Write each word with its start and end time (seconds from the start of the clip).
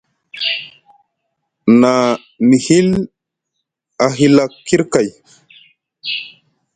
Na 1.79 1.91
mihill 2.47 2.91
a 4.03 4.07
hila 4.17 4.45
kir 4.65 4.81
kay. 4.93 5.09